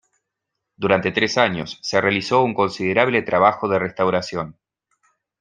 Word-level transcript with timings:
Durante 0.75 1.11
tres 1.11 1.37
años, 1.37 1.77
se 1.83 2.01
realizó 2.01 2.41
un 2.41 2.55
considerable 2.55 3.21
trabajo 3.21 3.67
de 3.69 3.77
restauración. 3.77 4.57